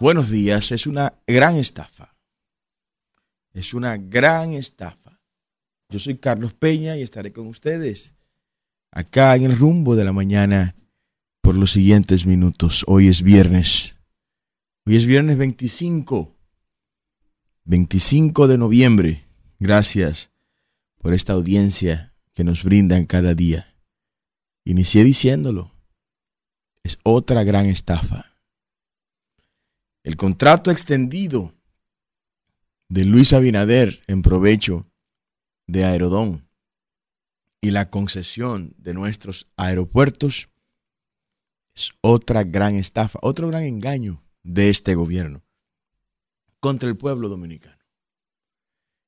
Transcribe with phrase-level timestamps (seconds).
[0.00, 2.16] Buenos días, es una gran estafa.
[3.52, 5.20] Es una gran estafa.
[5.90, 8.14] Yo soy Carlos Peña y estaré con ustedes
[8.90, 10.74] acá en el rumbo de la mañana
[11.42, 12.82] por los siguientes minutos.
[12.86, 13.96] Hoy es viernes.
[14.86, 16.34] Hoy es viernes 25.
[17.64, 19.28] 25 de noviembre.
[19.58, 20.30] Gracias
[20.96, 23.74] por esta audiencia que nos brindan cada día.
[24.64, 25.70] Inicié diciéndolo.
[26.82, 28.32] Es otra gran estafa.
[30.02, 31.54] El contrato extendido
[32.88, 34.90] de Luis Abinader en provecho
[35.66, 36.48] de Aerodón
[37.60, 40.48] y la concesión de nuestros aeropuertos
[41.74, 45.44] es otra gran estafa, otro gran engaño de este gobierno
[46.60, 47.78] contra el pueblo dominicano.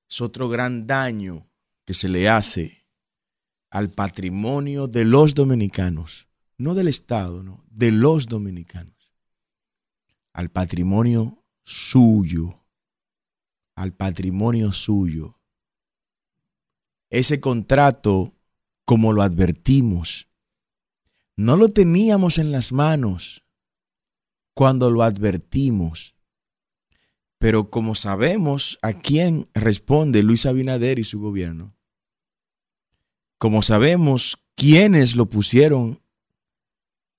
[0.08, 1.48] Es otro gran daño
[1.84, 2.81] que se le hace
[3.72, 6.28] al patrimonio de los dominicanos,
[6.58, 9.14] no del Estado, no, de los dominicanos,
[10.34, 12.66] al patrimonio suyo,
[13.74, 15.40] al patrimonio suyo.
[17.08, 18.34] Ese contrato,
[18.84, 20.28] como lo advertimos,
[21.34, 23.42] no lo teníamos en las manos
[24.52, 26.14] cuando lo advertimos.
[27.38, 31.74] Pero como sabemos a quién responde Luis Abinader y su gobierno,
[33.42, 36.00] como sabemos quiénes lo pusieron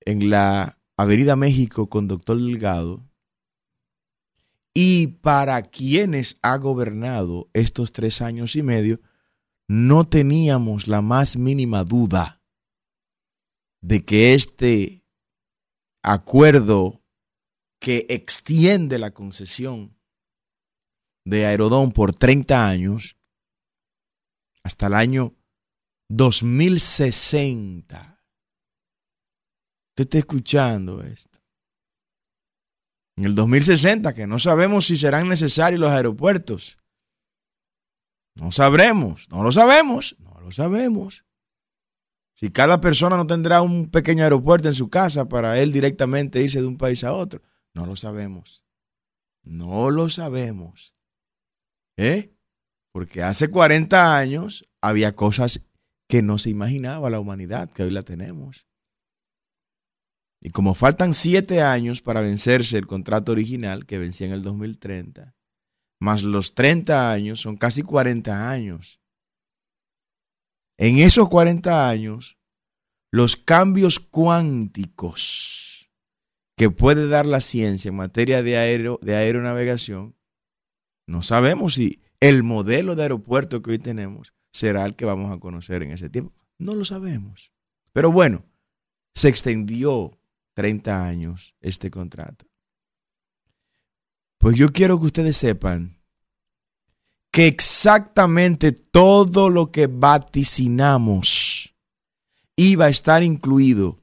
[0.06, 3.06] en la Avenida México con Doctor Delgado
[4.72, 9.02] y para quienes ha gobernado estos tres años y medio,
[9.68, 12.40] no teníamos la más mínima duda
[13.82, 15.04] de que este
[16.02, 17.02] acuerdo
[17.78, 19.94] que extiende la concesión
[21.26, 23.18] de Aerodón por 30 años
[24.62, 25.34] hasta el año
[26.16, 28.20] 2060.
[29.90, 31.40] Usted está escuchando esto.
[33.16, 36.78] En el 2060, que no sabemos si serán necesarios los aeropuertos.
[38.36, 41.24] No sabremos, no lo sabemos, no lo sabemos.
[42.36, 46.60] Si cada persona no tendrá un pequeño aeropuerto en su casa para él directamente irse
[46.60, 47.42] de un país a otro,
[47.72, 48.64] no lo sabemos.
[49.42, 50.94] No lo sabemos.
[51.96, 52.32] ¿Eh?
[52.92, 55.64] Porque hace 40 años había cosas
[56.08, 58.66] que no se imaginaba la humanidad, que hoy la tenemos.
[60.40, 65.34] Y como faltan siete años para vencerse el contrato original, que vencía en el 2030,
[66.00, 69.00] más los 30 años, son casi 40 años.
[70.76, 72.36] En esos 40 años,
[73.10, 75.88] los cambios cuánticos
[76.56, 80.14] que puede dar la ciencia en materia de, aero, de aeronavegación,
[81.06, 85.40] no sabemos si el modelo de aeropuerto que hoy tenemos será el que vamos a
[85.40, 86.32] conocer en ese tiempo.
[86.58, 87.50] No lo sabemos.
[87.92, 88.44] Pero bueno,
[89.12, 90.16] se extendió
[90.54, 92.46] 30 años este contrato.
[94.38, 95.98] Pues yo quiero que ustedes sepan
[97.32, 101.74] que exactamente todo lo que vaticinamos
[102.54, 103.98] iba a estar incluido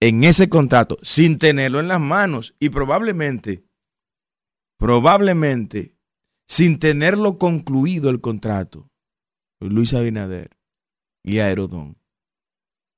[0.00, 3.66] en ese contrato sin tenerlo en las manos y probablemente,
[4.78, 5.94] probablemente,
[6.48, 8.91] sin tenerlo concluido el contrato,
[9.70, 10.56] Luis Abinader
[11.22, 11.96] y Aerodón.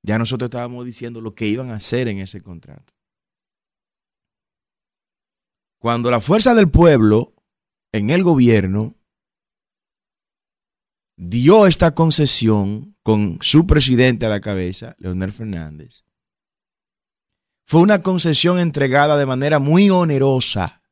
[0.02, 2.92] Ya nosotros estábamos diciendo lo que iban a hacer en ese contrato.
[5.80, 7.34] Cuando la fuerza del pueblo
[7.92, 8.96] en el gobierno
[11.16, 16.04] dio esta concesión con su presidente a la cabeza, Leonel Fernández,
[17.66, 20.82] fue una concesión entregada de manera muy onerosa,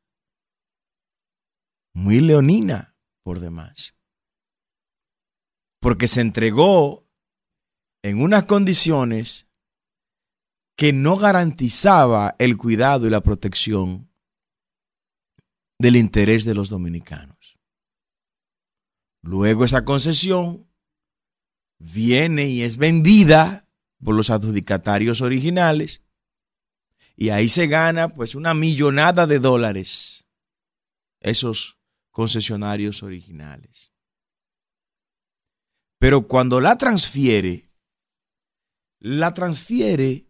[1.93, 3.95] muy leonina por demás,
[5.83, 7.05] porque se entregó
[8.03, 9.47] en unas condiciones
[10.77, 14.09] que no garantizaba el cuidado y la protección
[15.77, 17.59] del interés de los dominicanos.
[19.23, 20.69] Luego esa concesión
[21.79, 23.69] viene y es vendida
[24.01, 26.01] por los adjudicatarios originales
[27.17, 30.25] y ahí se gana pues una millonada de dólares
[31.19, 31.77] esos
[32.09, 33.92] concesionarios originales.
[36.03, 37.71] Pero cuando la transfiere,
[38.99, 40.27] la transfiere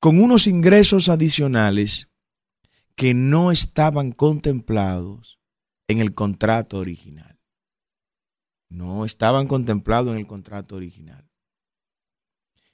[0.00, 2.08] con unos ingresos adicionales
[2.96, 5.38] que no estaban contemplados
[5.86, 7.38] en el contrato original.
[8.68, 11.30] No estaban contemplados en el contrato original.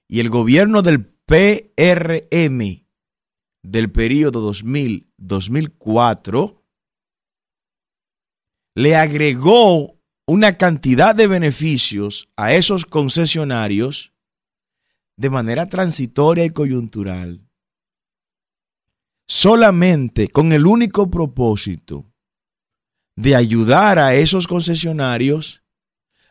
[0.08, 2.86] Y el gobierno del PRM
[3.62, 6.62] del periodo 2000-2004
[8.76, 9.93] le agregó
[10.26, 14.12] una cantidad de beneficios a esos concesionarios
[15.16, 17.46] de manera transitoria y coyuntural,
[19.26, 22.06] solamente con el único propósito
[23.16, 25.62] de ayudar a esos concesionarios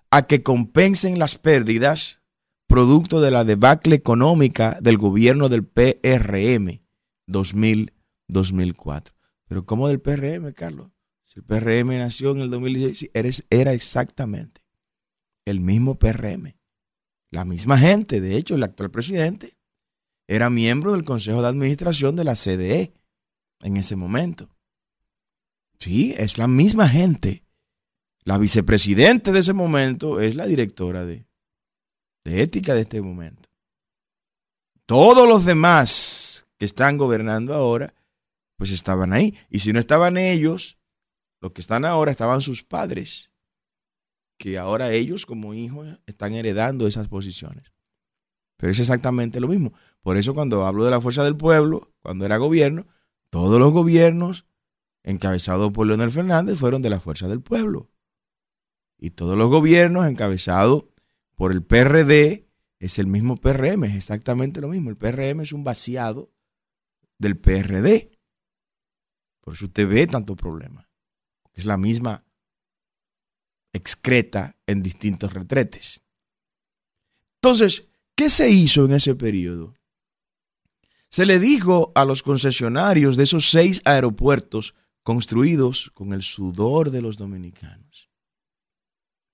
[0.09, 2.19] a que compensen las pérdidas
[2.67, 6.81] producto de la debacle económica del gobierno del PRM
[7.27, 9.13] 2000-2004.
[9.47, 10.92] Pero ¿cómo del PRM, Carlos?
[11.33, 14.61] Si el PRM nació en el 2016, era exactamente
[15.45, 16.55] el mismo PRM.
[17.31, 19.57] La misma gente, de hecho, el actual presidente
[20.27, 22.93] era miembro del Consejo de Administración de la CDE
[23.63, 24.55] en ese momento.
[25.79, 27.43] Sí, es la misma gente.
[28.25, 31.25] La vicepresidente de ese momento es la directora de,
[32.23, 33.49] de ética de este momento.
[34.85, 37.95] Todos los demás que están gobernando ahora,
[38.55, 39.35] pues estaban ahí.
[39.49, 40.77] Y si no estaban ellos,
[41.43, 43.29] los que están ahora estaban sus padres,
[44.37, 47.73] que ahora ellos como hijos están heredando esas posiciones.
[48.55, 49.73] Pero es exactamente lo mismo.
[49.99, 52.87] Por eso cuando hablo de la fuerza del pueblo, cuando era gobierno,
[53.29, 54.45] todos los gobiernos
[55.03, 57.91] encabezados por Leonel Fernández fueron de la fuerza del pueblo.
[58.97, 60.85] Y todos los gobiernos encabezados
[61.35, 62.47] por el PRD
[62.79, 64.91] es el mismo PRM, es exactamente lo mismo.
[64.91, 66.31] El PRM es un vaciado
[67.17, 68.17] del PRD.
[69.41, 70.82] Por eso usted ve tanto problema.
[71.53, 72.23] Es la misma
[73.73, 76.01] excreta en distintos retretes.
[77.35, 79.75] Entonces, ¿qué se hizo en ese periodo?
[81.09, 84.73] Se le dijo a los concesionarios de esos seis aeropuertos
[85.03, 88.09] construidos con el sudor de los dominicanos,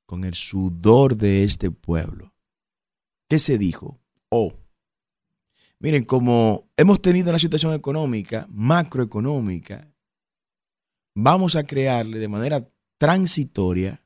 [0.05, 2.33] con el sudor de este pueblo.
[3.29, 3.99] ¿Qué se dijo?
[4.29, 4.53] Oh,
[5.79, 9.87] miren, como hemos tenido una situación económica, macroeconómica,
[11.15, 14.03] vamos a crearle de manera transitoria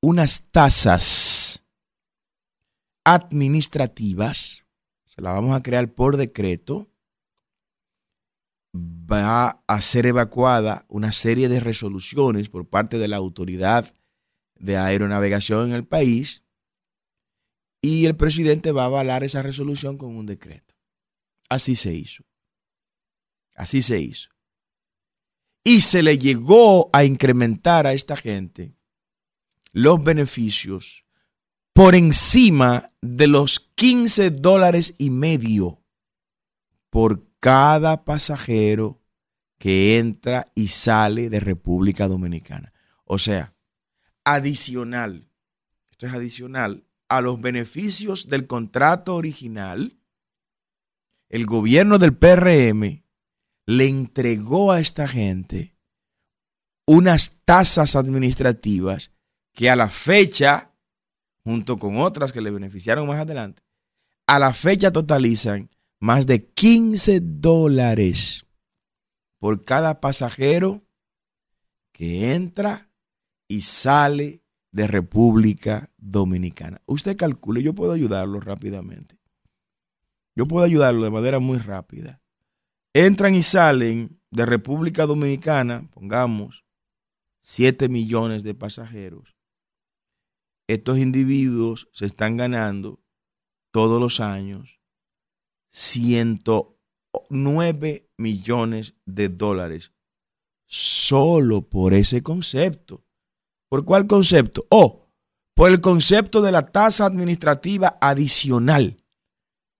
[0.00, 1.64] unas tasas
[3.04, 4.64] administrativas,
[5.06, 6.90] se las vamos a crear por decreto,
[8.74, 13.94] va a ser evacuada una serie de resoluciones por parte de la autoridad
[14.56, 16.44] de aeronavegación en el país
[17.80, 20.74] y el presidente va a avalar esa resolución con un decreto.
[21.48, 22.24] Así se hizo.
[23.54, 24.35] Así se hizo.
[25.68, 28.76] Y se le llegó a incrementar a esta gente
[29.72, 31.04] los beneficios
[31.72, 35.82] por encima de los 15 dólares y medio
[36.88, 39.02] por cada pasajero
[39.58, 42.72] que entra y sale de República Dominicana.
[43.04, 43.56] O sea,
[44.22, 45.32] adicional,
[45.90, 49.98] esto es adicional a los beneficios del contrato original,
[51.28, 53.02] el gobierno del PRM
[53.66, 55.76] le entregó a esta gente
[56.86, 59.12] unas tasas administrativas
[59.52, 60.72] que a la fecha,
[61.44, 63.62] junto con otras que le beneficiaron más adelante,
[64.28, 65.70] a la fecha totalizan
[66.00, 68.46] más de 15 dólares
[69.38, 70.84] por cada pasajero
[71.92, 72.90] que entra
[73.48, 76.82] y sale de República Dominicana.
[76.86, 79.18] Usted calcule, yo puedo ayudarlo rápidamente.
[80.36, 82.20] Yo puedo ayudarlo de manera muy rápida.
[82.98, 86.64] Entran y salen de República Dominicana, pongamos,
[87.42, 89.36] 7 millones de pasajeros.
[90.66, 93.04] Estos individuos se están ganando
[93.70, 94.80] todos los años
[95.72, 99.92] 109 millones de dólares
[100.64, 103.04] solo por ese concepto.
[103.68, 104.66] ¿Por cuál concepto?
[104.70, 105.10] Oh,
[105.54, 109.04] por el concepto de la tasa administrativa adicional,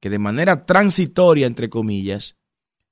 [0.02, 2.35] que de manera transitoria, entre comillas,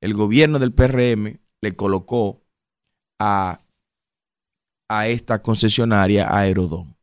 [0.05, 2.43] el gobierno del PRM le colocó
[3.19, 3.65] a,
[4.91, 6.99] a esta concesionaria Aerodón.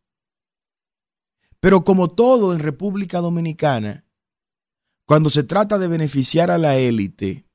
[1.60, 4.06] Pero como todo en República Dominicana,
[5.08, 7.48] cuando se trata de beneficiar a la élite,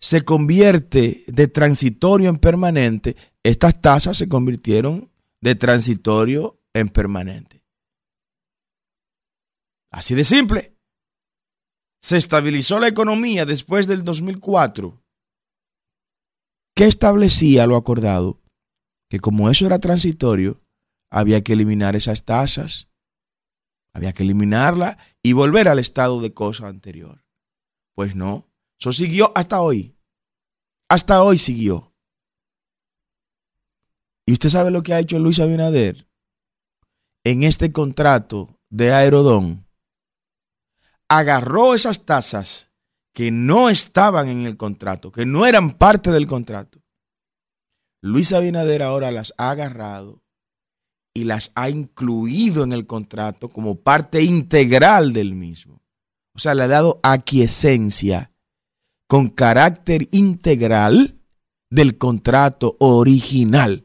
[0.00, 5.08] se convierte de transitorio en permanente, estas tasas se convirtieron
[5.40, 7.62] de transitorio en permanente.
[9.92, 10.69] Así de simple.
[12.00, 15.02] Se estabilizó la economía después del 2004.
[16.74, 18.40] ¿Qué establecía lo acordado?
[19.08, 20.60] Que como eso era transitorio,
[21.10, 22.90] había que eliminar esas tasas
[23.92, 27.24] había que eliminarla y volver al estado de cosa anterior.
[27.94, 29.96] Pues no, eso siguió hasta hoy.
[30.88, 31.94] Hasta hoy siguió.
[34.26, 36.08] ¿Y usted sabe lo que ha hecho Luis Abinader?
[37.24, 39.66] En este contrato de Aerodón,
[41.10, 42.70] agarró esas tasas
[43.12, 46.80] que no estaban en el contrato, que no eran parte del contrato,
[48.00, 50.22] Luis Abinader ahora las ha agarrado
[51.12, 55.82] y las ha incluido en el contrato como parte integral del mismo.
[56.34, 58.32] O sea, le ha dado aquiescencia
[59.08, 61.20] con carácter integral
[61.68, 63.84] del contrato original.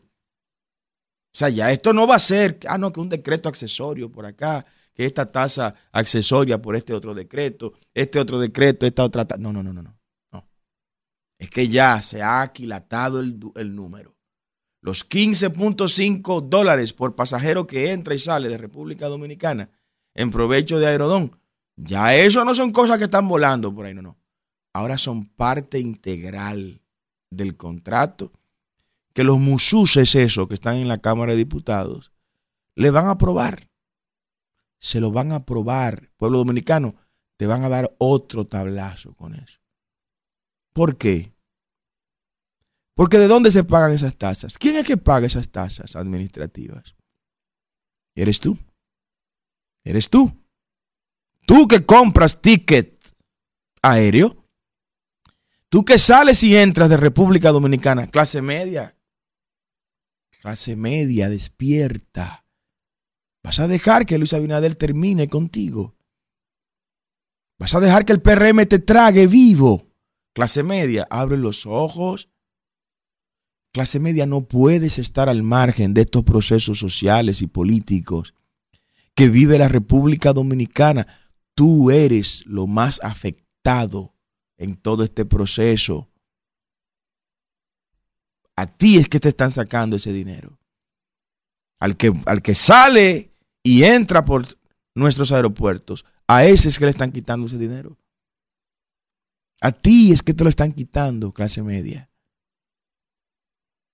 [1.33, 4.25] O sea, ya esto no va a ser, ah, no, que un decreto accesorio por
[4.25, 4.63] acá,
[4.95, 9.39] que esta tasa accesoria por este otro decreto, este otro decreto, esta otra tasa.
[9.39, 9.95] No, no, no, no, no.
[10.31, 10.49] no.
[11.37, 14.15] Es que ya se ha aquilatado el, el número.
[14.81, 19.69] Los 15.5 dólares por pasajero que entra y sale de República Dominicana
[20.13, 21.37] en provecho de Aerodón,
[21.75, 24.17] ya eso no son cosas que están volando por ahí, no, no.
[24.73, 26.81] Ahora son parte integral
[27.29, 28.31] del contrato
[29.13, 32.11] que los mususes, eso, que están en la Cámara de Diputados,
[32.75, 33.69] le van a aprobar.
[34.79, 36.11] Se lo van a aprobar.
[36.17, 36.95] Pueblo dominicano,
[37.37, 39.59] te van a dar otro tablazo con eso.
[40.73, 41.33] ¿Por qué?
[42.95, 44.57] Porque ¿de dónde se pagan esas tasas?
[44.57, 46.95] ¿Quién es que paga esas tasas administrativas?
[48.15, 48.57] ¿Eres tú?
[49.83, 50.31] ¿Eres tú?
[51.45, 52.97] Tú que compras ticket
[53.81, 54.45] aéreo.
[55.69, 58.95] Tú que sales y entras de República Dominicana, clase media,
[60.39, 62.44] clase media, despierta.
[63.45, 65.95] Vas a dejar que Luis Abinader termine contigo.
[67.59, 69.85] Vas a dejar que el PRM te trague vivo.
[70.33, 72.27] Clase media, abre los ojos.
[73.71, 78.33] Clase media, no puedes estar al margen de estos procesos sociales y políticos
[79.13, 81.05] que vive la República Dominicana.
[81.53, 84.15] Tú eres lo más afectado
[84.57, 86.09] en todo este proceso.
[88.55, 90.57] A ti es que te están sacando ese dinero.
[91.77, 93.34] Al que, al que sale
[93.65, 94.45] y entra por
[94.93, 97.97] nuestros aeropuertos, a ese es que le están quitando ese dinero.
[99.59, 102.11] A ti es que te lo están quitando, clase media.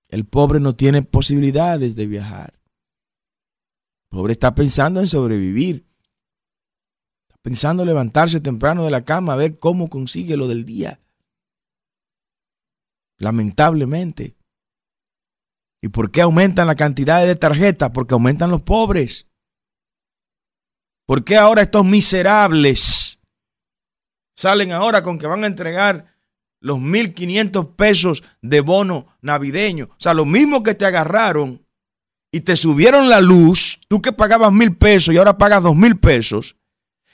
[0.09, 2.59] El pobre no tiene posibilidades de viajar.
[4.11, 5.87] El pobre está pensando en sobrevivir.
[7.29, 10.99] Está pensando en levantarse temprano de la cama a ver cómo consigue lo del día.
[13.19, 14.35] Lamentablemente.
[15.81, 17.91] ¿Y por qué aumentan la cantidad de tarjetas?
[17.91, 19.30] Porque aumentan los pobres.
[21.11, 23.19] ¿Por qué ahora estos miserables
[24.33, 26.05] salen ahora con que van a entregar
[26.61, 29.89] los 1.500 pesos de bono navideño?
[29.91, 31.65] O sea, lo mismo que te agarraron
[32.31, 35.99] y te subieron la luz, tú que pagabas mil pesos y ahora pagas dos mil
[35.99, 36.55] pesos,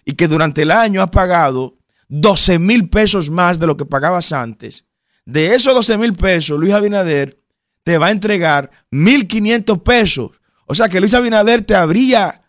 [0.05, 4.31] y que durante el año has pagado 12 mil pesos más de lo que pagabas
[4.31, 4.85] antes.
[5.25, 7.41] De esos 12 mil pesos, Luis Abinader
[7.81, 10.31] te va a entregar 1.500 pesos.
[10.67, 12.41] O sea que Luis Abinader te habría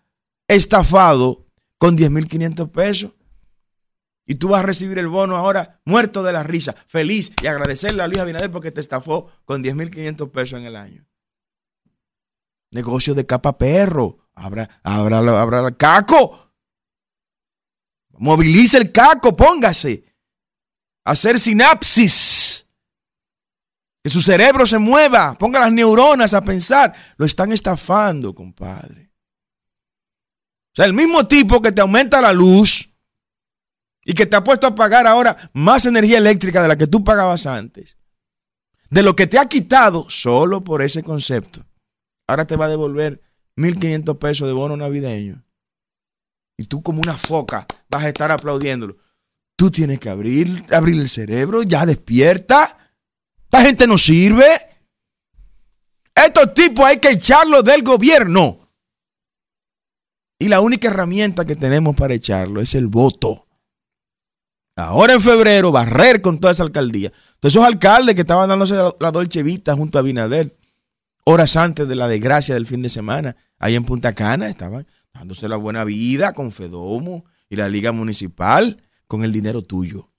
[0.48, 1.46] estafado
[1.78, 3.12] con 10.500 pesos.
[4.26, 8.02] Y tú vas a recibir el bono ahora muerto de la risa, feliz y agradecerle
[8.02, 11.06] a Luis Abinader porque te estafó con 10.500 pesos en el año.
[12.70, 14.18] Negocio de capa perro.
[14.34, 16.52] Abra, abra, abra el caco.
[18.18, 20.04] Movilice el caco, póngase.
[21.04, 22.66] Hacer sinapsis
[24.02, 26.94] que su cerebro se mueva, ponga las neuronas a pensar.
[27.16, 29.07] Lo están estafando, compadre.
[30.78, 32.94] Sea, el mismo tipo que te aumenta la luz
[34.04, 37.02] y que te ha puesto a pagar ahora más energía eléctrica de la que tú
[37.02, 37.99] pagabas antes,
[38.88, 41.66] de lo que te ha quitado solo por ese concepto,
[42.28, 43.20] ahora te va a devolver
[43.56, 45.44] 1.500 pesos de bono navideño.
[46.56, 48.99] Y tú como una foca vas a estar aplaudiéndolo.
[49.56, 52.92] Tú tienes que abrir, abrir el cerebro, ya despierta.
[53.47, 54.47] Esta gente no sirve.
[56.14, 58.67] Estos tipos hay que echarlos del gobierno.
[60.38, 63.47] Y la única herramienta que tenemos para echarlo es el voto.
[64.76, 67.12] Ahora en febrero, barrer con toda esa alcaldía.
[67.40, 70.57] Todos esos alcaldes que estaban dándose la, Dolce Vita junto a Binader,
[71.25, 75.49] horas antes de la desgracia del fin de semana, ahí en Punta Cana, estaban dándose
[75.49, 80.12] la buena vida con Fedomo y la Liga Municipal con el dinero tuyo.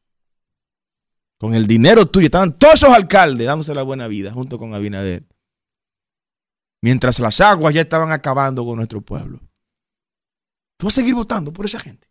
[1.38, 2.26] Con el dinero tuyo.
[2.26, 5.26] Estaban todos esos alcaldes dándose la buena vida junto con Abinader.
[6.82, 9.40] Mientras las aguas ya estaban acabando con nuestro pueblo.
[10.79, 12.07] Tú vas a seguir votando por esa gente.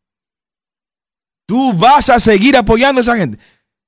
[1.46, 3.38] Tú vas a seguir apoyando a esa gente.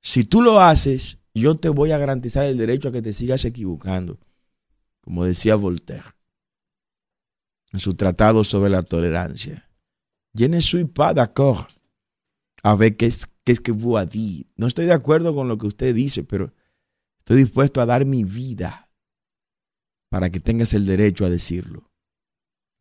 [0.00, 3.44] Si tú lo haces, yo te voy a garantizar el derecho a que te sigas
[3.44, 4.18] equivocando.
[5.02, 6.14] Como decía Voltaire
[7.72, 9.68] en su tratado sobre la tolerancia.
[10.34, 11.68] Je ne suis pas d'accord
[12.62, 14.46] avec ce es que vous dit.
[14.56, 16.54] No estoy de acuerdo con lo que usted dice, pero
[17.18, 18.88] estoy dispuesto a dar mi vida
[20.08, 21.89] para que tengas el derecho a decirlo.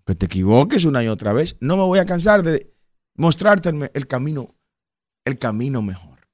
[0.09, 2.73] Que te equivoques una y otra vez, no me voy a cansar de
[3.13, 4.55] mostrarte el camino,
[5.23, 6.27] el camino mejor,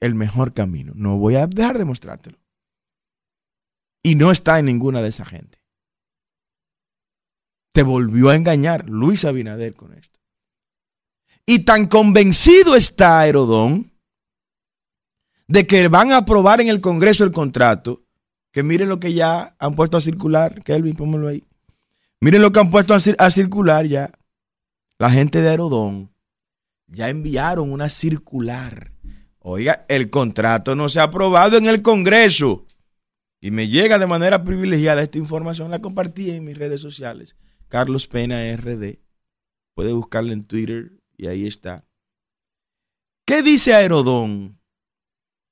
[0.00, 0.92] el mejor camino.
[0.94, 2.36] No voy a dejar de mostrártelo.
[4.02, 5.62] Y no está en ninguna de esa gente.
[7.72, 10.20] Te volvió a engañar Luis Abinader con esto.
[11.46, 13.92] Y tan convencido está Herodón
[15.48, 18.04] de que van a aprobar en el Congreso el contrato,
[18.52, 21.44] que miren lo que ya han puesto a circular, Kelvin, pónmelo ahí.
[22.20, 24.10] Miren lo que han puesto a, circular ya.
[24.98, 26.14] La gente de Herodón
[26.86, 28.92] ya enviaron una circular.
[29.38, 32.66] Oiga, el contrato no se ha aprobado en el Congreso.
[33.40, 37.36] Y me llega de manera privilegiada esta información, la compartí en mis redes sociales.
[37.68, 39.00] Carlos Pena RD.
[39.74, 41.84] Puede buscarla en Twitter y ahí está.
[43.26, 44.60] ¿Qué dice Aerodón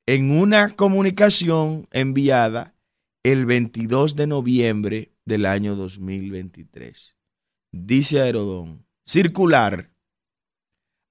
[0.07, 2.75] en una comunicación enviada
[3.23, 7.16] el 22 de noviembre del año 2023?
[7.72, 9.92] Dice Aerodón, circular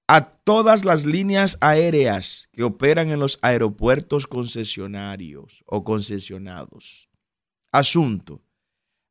[0.08, 7.08] a todas las líneas aéreas que operan en los aeropuertos concesionarios o concesionados.
[7.72, 8.42] Asunto.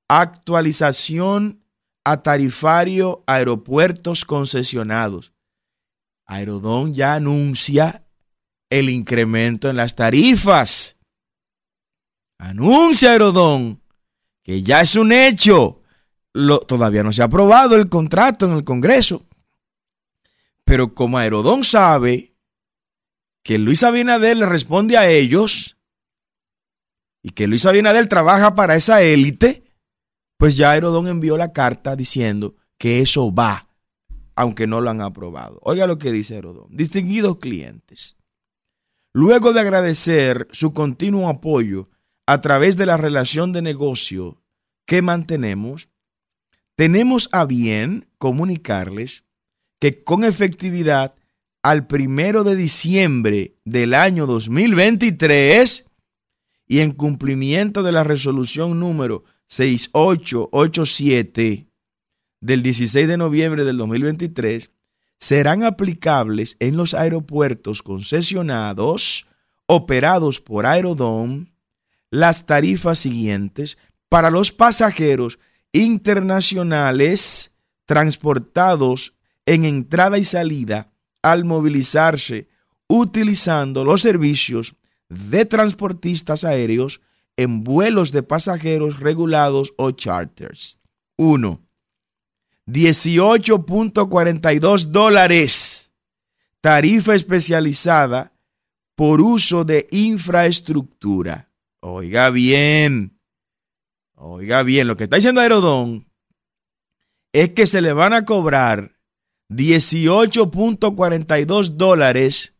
[0.07, 1.63] Actualización
[2.03, 5.33] a tarifario aeropuertos concesionados.
[6.25, 8.05] Aerodón ya anuncia
[8.69, 10.99] el incremento en las tarifas.
[12.37, 13.80] Anuncia Aerodón
[14.43, 15.81] que ya es un hecho.
[16.33, 19.25] Lo, todavía no se ha aprobado el contrato en el Congreso.
[20.63, 22.31] Pero como Aerodón sabe
[23.43, 25.77] que Luis Abinader le responde a ellos
[27.23, 29.63] y que Luis Abinader trabaja para esa élite,
[30.37, 33.67] pues ya Herodón envió la carta diciendo que eso va,
[34.35, 35.59] aunque no lo han aprobado.
[35.61, 36.67] Oiga lo que dice Herodón.
[36.71, 38.17] Distinguidos clientes,
[39.13, 41.89] luego de agradecer su continuo apoyo
[42.25, 44.41] a través de la relación de negocio
[44.85, 45.89] que mantenemos,
[46.75, 49.23] tenemos a bien comunicarles
[49.79, 51.15] que con efectividad
[51.63, 55.85] al primero de diciembre del año 2023
[56.67, 61.67] y en cumplimiento de la resolución número 6887
[62.39, 64.71] del 16 de noviembre del 2023
[65.19, 69.27] serán aplicables en los aeropuertos concesionados
[69.67, 71.50] operados por Aerodome
[72.11, 75.39] las tarifas siguientes para los pasajeros
[75.71, 82.47] internacionales transportados en entrada y salida al movilizarse
[82.87, 84.75] utilizando los servicios
[85.07, 86.99] de transportistas aéreos
[87.37, 90.79] en vuelos de pasajeros regulados o charters.
[91.17, 91.61] 1.
[92.67, 95.93] 18.42 dólares.
[96.59, 98.33] Tarifa especializada
[98.95, 101.50] por uso de infraestructura.
[101.81, 103.19] Oiga bien.
[104.15, 106.07] Oiga bien, lo que está diciendo Aerodón
[107.33, 108.99] es que se le van a cobrar
[109.49, 112.55] 18.42 dólares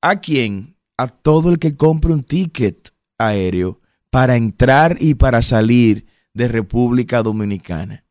[0.00, 0.78] a quién?
[0.96, 7.22] A todo el que compre un ticket aéreo para entrar y para salir de República
[7.22, 8.06] Dominicana.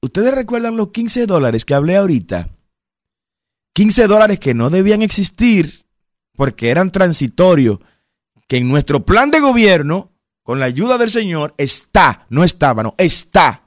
[0.00, 2.50] ¿Ustedes recuerdan los 15 dólares que hablé ahorita?
[3.72, 5.86] 15 dólares que no debían existir
[6.34, 7.80] porque eran transitorios,
[8.48, 12.94] que en nuestro plan de gobierno, con la ayuda del Señor, está, no estaba, no,
[12.98, 13.62] está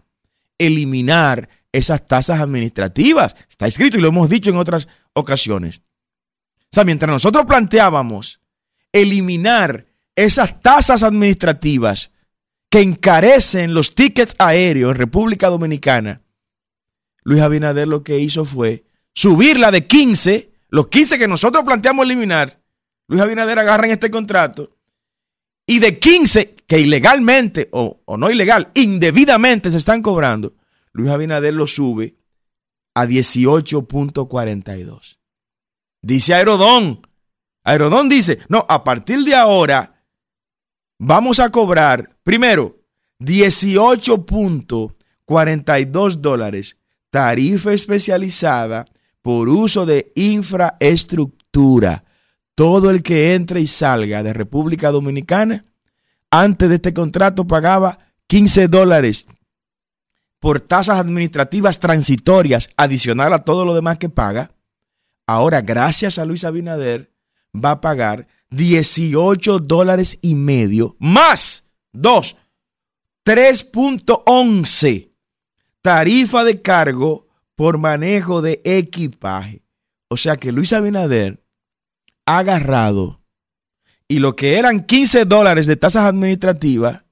[0.57, 3.35] eliminar esas tasas administrativas.
[3.49, 5.81] Está escrito y lo hemos dicho en otras ocasiones.
[6.63, 8.39] O sea, mientras nosotros planteábamos
[8.91, 12.11] eliminar esas tasas administrativas
[12.69, 16.21] que encarecen los tickets aéreos en República Dominicana,
[17.23, 22.60] Luis Abinader lo que hizo fue subirla de 15, los 15 que nosotros planteamos eliminar,
[23.11, 24.77] Luis Abinader agarra en este contrato,
[25.67, 30.53] y de 15 que ilegalmente o, o no ilegal, indebidamente se están cobrando,
[30.93, 32.15] Luis Abinader lo sube
[32.95, 35.17] a 18.42.
[36.01, 37.05] Dice Aerodón,
[37.65, 39.93] Aerodón dice, no, a partir de ahora
[40.97, 42.79] vamos a cobrar, primero,
[43.19, 46.77] 18.42 dólares,
[47.09, 48.85] tarifa especializada
[49.21, 52.05] por uso de infraestructura.
[52.61, 55.65] Todo el que entre y salga de República Dominicana,
[56.29, 57.97] antes de este contrato pagaba
[58.27, 59.25] 15 dólares
[60.39, 64.51] por tasas administrativas transitorias, adicional a todo lo demás que paga.
[65.25, 67.11] Ahora, gracias a Luis Abinader,
[67.51, 72.37] va a pagar 18 dólares y medio más 2,
[73.25, 75.09] 3.11
[75.81, 79.63] tarifa de cargo por manejo de equipaje.
[80.09, 81.41] O sea que Luis Abinader
[82.37, 83.21] agarrado
[84.07, 87.03] y lo que eran 15 dólares de tasas administrativas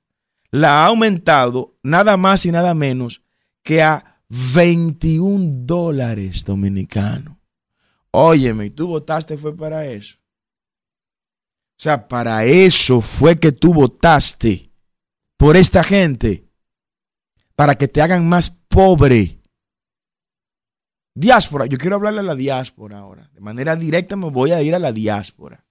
[0.51, 3.21] la ha aumentado nada más y nada menos
[3.63, 7.38] que a 21 dólares dominicanos.
[8.12, 10.17] Óyeme, tú votaste fue para eso.
[10.17, 14.69] O sea, para eso fue que tú votaste.
[15.38, 16.43] por esta gente
[17.55, 19.38] para que te hagan más pobre.
[21.15, 23.29] Diáspora, yo quiero hablarle a la diáspora ahora.
[23.33, 25.65] De manera directa me voy a ir a la diáspora.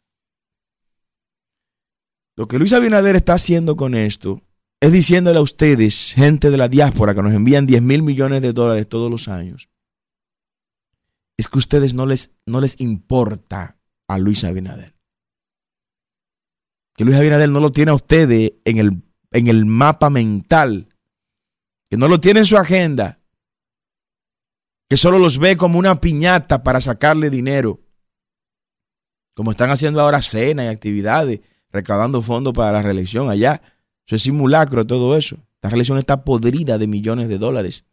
[2.36, 4.42] Lo que Luis Abinader está haciendo con esto
[4.80, 8.52] es diciéndole a ustedes, gente de la diáspora que nos envían 10 mil millones de
[8.52, 9.68] dólares todos los años,
[11.36, 14.94] es que a ustedes no les, no les importa a Luis Abinader.
[16.94, 20.88] Que Luis Abinader no lo tiene a ustedes en el, en el mapa mental,
[21.90, 23.17] que no lo tiene en su agenda,
[24.88, 27.80] que solo los ve como una piñata para sacarle dinero,
[29.34, 33.62] como están haciendo ahora cenas y actividades, recaudando fondos para la reelección allá.
[34.06, 35.36] Eso es simulacro, todo eso.
[35.56, 37.84] Esta reelección está podrida de millones de dólares.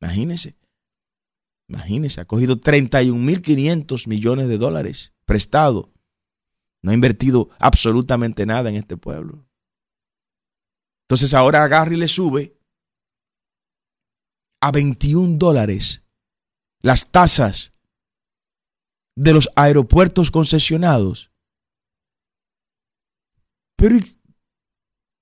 [0.00, 0.56] Imagínense.
[1.68, 5.92] Imagínense, ha cogido 31.500 millones de dólares prestado.
[6.82, 9.46] No ha invertido absolutamente nada en este pueblo.
[11.04, 12.56] Entonces ahora agarra y le sube
[14.60, 16.03] a 21 dólares
[16.84, 17.72] las tasas
[19.16, 21.30] de los aeropuertos concesionados.
[23.76, 23.96] Pero,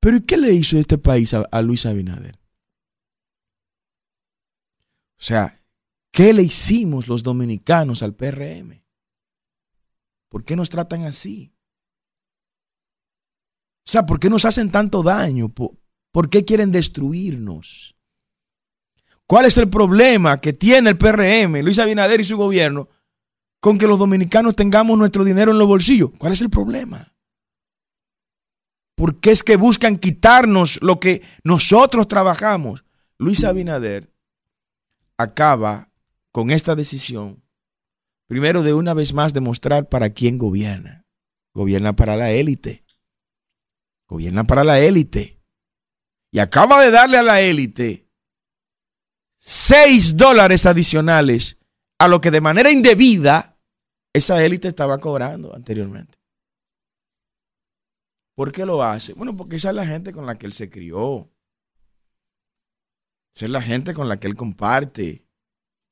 [0.01, 2.39] pero ¿qué le hizo este país a, Luis Abinader?
[5.19, 5.63] O sea,
[6.13, 8.85] ¿Qué le hicimos los dominicanos al PRM?
[10.29, 11.55] ¿Por qué nos tratan así?
[13.79, 15.49] O sea, ¿por qué nos hacen tanto daño?
[15.49, 17.97] ¿Por, qué quieren destruirnos?
[19.33, 22.91] ¿Cuál es el problema que tiene el PRM, Luis Abinader y su gobierno,
[23.61, 26.11] con que los dominicanos tengamos nuestro dinero en los bolsillos?
[26.19, 27.15] ¿Cuál es el problema?
[28.95, 32.85] ¿Por qué es que buscan quitarnos lo que nosotros trabajamos?
[33.17, 34.13] Luis Abinader
[35.17, 35.91] acaba
[36.31, 37.43] con esta decisión,
[38.27, 41.07] primero de una vez más demostrar para quién gobierna.
[41.55, 42.85] Gobierna para la élite.
[44.07, 45.41] Gobierna para la élite.
[46.31, 48.12] Y acaba de darle a la élite
[49.45, 51.57] seis dólares adicionales
[51.99, 53.59] a lo que de manera indebida
[54.13, 56.17] esa élite estaba cobrando anteriormente.
[58.37, 59.15] ¿Por qué lo hace?
[59.15, 61.29] Bueno, porque esa es la gente con la que él se crió.
[63.35, 65.27] Esa es la gente con la que él comparte.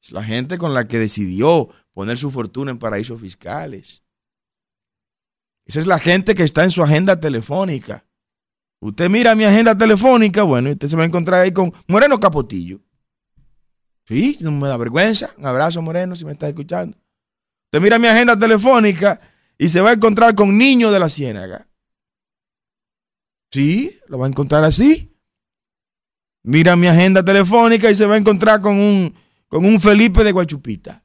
[0.01, 4.05] Es la gente con la que decidió poner su fortuna en paraísos fiscales.
[5.67, 8.07] Esa es la gente que está en su agenda telefónica.
[8.81, 12.19] Usted mira mi agenda telefónica, bueno, y usted se va a encontrar ahí con Moreno
[12.21, 12.81] Capotillo.
[14.11, 15.31] Sí, no me da vergüenza.
[15.38, 16.99] Un abrazo, Moreno, si me está escuchando.
[17.66, 19.20] Usted mira mi agenda telefónica
[19.57, 21.68] y se va a encontrar con Niño de la Ciénaga.
[23.53, 25.16] Sí, lo va a encontrar así.
[26.42, 29.14] Mira mi agenda telefónica y se va a encontrar con un
[29.46, 31.05] con un Felipe de Guachupita.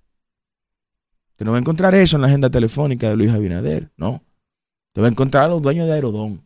[1.30, 4.24] Usted no va a encontrar eso en la agenda telefónica de Luis Abinader, no.
[4.94, 6.44] Te va a encontrar a los dueños de Aerodón.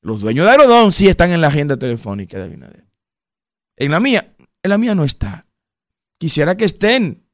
[0.00, 2.88] Los dueños de Aerodón sí están en la agenda telefónica de Abinader.
[3.76, 4.31] En la mía,
[4.62, 5.46] en la mía no está.
[6.18, 7.26] Quisiera que estén,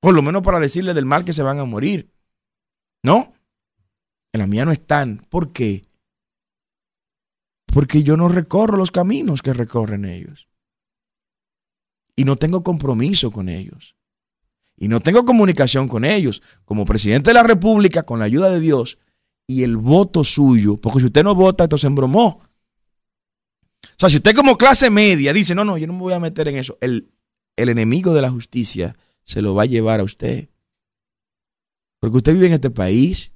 [0.00, 2.10] por lo menos para decirle del mal que se van a morir.
[3.02, 3.32] ¿No?
[4.32, 5.26] En la mía no están.
[5.28, 5.82] ¿Por qué?
[7.66, 10.50] Porque yo no recorro los caminos que recorren ellos
[12.20, 13.96] y no tengo compromiso con ellos.
[14.76, 16.42] Y no tengo comunicación con ellos.
[16.66, 18.98] Como presidente de la República, con la ayuda de Dios
[19.46, 22.42] y el voto suyo, porque si usted no vota, esto se embromó.
[23.84, 26.20] O sea, si usted como clase media dice, no, no, yo no me voy a
[26.20, 27.12] meter en eso, el,
[27.56, 30.48] el enemigo de la justicia se lo va a llevar a usted.
[31.98, 33.32] Porque usted vive en este país.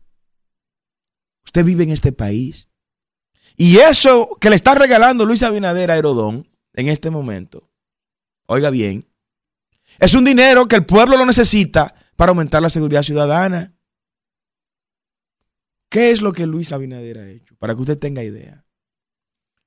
[1.44, 2.68] Usted vive en este país.
[3.56, 7.70] Y eso que le está regalando Luis Abinader a Herodón en este momento
[8.46, 9.08] Oiga bien.
[9.98, 13.74] Es un dinero que el pueblo lo necesita para aumentar la seguridad ciudadana.
[15.88, 17.56] ¿Qué es lo que Luis Abinader ha hecho?
[17.56, 18.63] Para que usted tenga idea.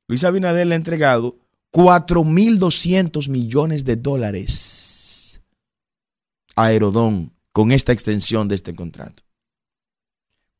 [0.07, 1.37] Luis Abinader le ha entregado
[1.73, 5.43] 4.200 millones de dólares
[6.55, 9.23] a Aerodón con esta extensión de este contrato.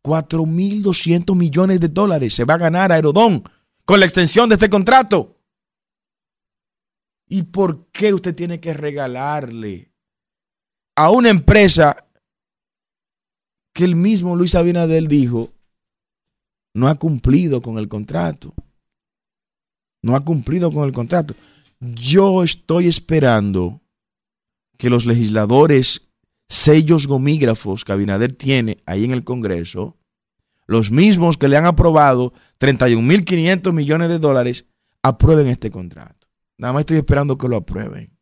[0.03, 3.43] 4.200 millones de dólares se va a ganar Aerodón
[3.85, 5.39] con la extensión de este contrato.
[7.27, 9.91] ¿Y por qué usted tiene que regalarle
[10.95, 12.05] a una empresa
[13.73, 15.53] que el mismo Luis Abinadel dijo
[16.73, 18.53] no ha cumplido con el contrato?
[20.01, 21.35] No ha cumplido con el contrato.
[21.79, 23.81] Yo estoy esperando
[24.77, 26.07] que los legisladores
[26.47, 29.97] sellos gomígrafos que Abinader tiene ahí en el Congreso,
[30.65, 34.65] los mismos que le han aprobado 31.500 millones de dólares,
[35.01, 36.27] aprueben este contrato.
[36.57, 38.17] Nada más estoy esperando que lo aprueben.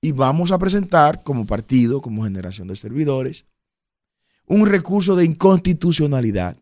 [0.00, 3.46] Y vamos a presentar como partido, como generación de servidores,
[4.46, 6.61] un recurso de inconstitucionalidad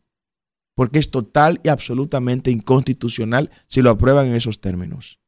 [0.74, 5.20] porque es total y absolutamente inconstitucional si lo aprueban en esos términos.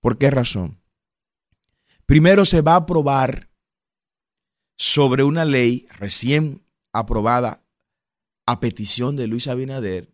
[0.00, 0.80] ¿Por qué razón?
[2.06, 3.50] Primero se va a aprobar
[4.76, 7.64] sobre una ley recién aprobada
[8.46, 10.12] a petición de Luis Abinader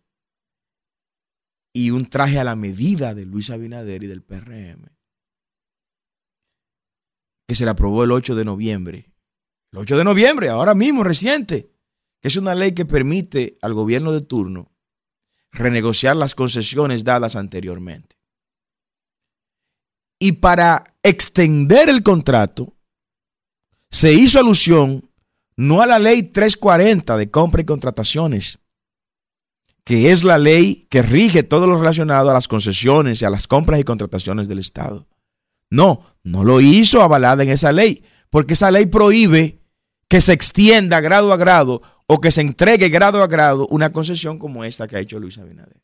[1.73, 4.89] y un traje a la medida de Luis Abinader y del PRM,
[7.47, 9.11] que se le aprobó el 8 de noviembre.
[9.71, 11.71] El 8 de noviembre, ahora mismo, reciente,
[12.21, 14.71] es una ley que permite al gobierno de turno
[15.51, 18.17] renegociar las concesiones dadas anteriormente.
[20.19, 22.75] Y para extender el contrato,
[23.89, 25.09] se hizo alusión
[25.55, 28.59] no a la ley 340 de compra y contrataciones,
[29.83, 33.47] que es la ley que rige todo lo relacionado a las concesiones y a las
[33.47, 35.07] compras y contrataciones del Estado.
[35.69, 39.61] No, no lo hizo avalada en esa ley, porque esa ley prohíbe
[40.07, 44.39] que se extienda grado a grado o que se entregue grado a grado una concesión
[44.39, 45.83] como esta que ha hecho Luis Abinader.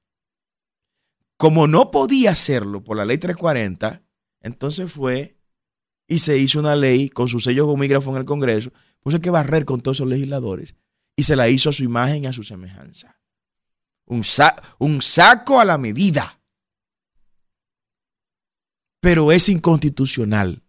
[1.38, 4.02] Como no podía hacerlo por la ley 340,
[4.42, 5.38] entonces fue
[6.08, 8.72] y se hizo una ley con su sello gomígrafo en el Congreso,
[9.06, 10.76] hay que barrer con todos esos legisladores
[11.16, 13.22] y se la hizo a su imagen y a su semejanza.
[14.08, 14.24] Un,
[14.80, 16.42] un saco a la medida.
[19.00, 20.64] Pero es inconstitucional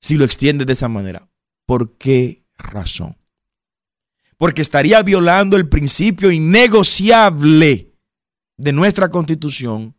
[0.00, 1.30] si lo extiende de esa manera.
[1.64, 3.19] ¿Por qué razón?
[4.40, 7.92] Porque estaría violando el principio innegociable
[8.56, 9.94] de nuestra constitución